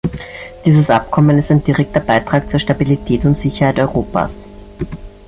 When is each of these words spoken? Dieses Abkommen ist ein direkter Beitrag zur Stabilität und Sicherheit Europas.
Dieses 0.65 0.89
Abkommen 0.89 1.37
ist 1.37 1.51
ein 1.51 1.63
direkter 1.63 1.99
Beitrag 1.99 2.49
zur 2.49 2.59
Stabilität 2.59 3.23
und 3.23 3.39
Sicherheit 3.39 3.77
Europas. 3.77 4.47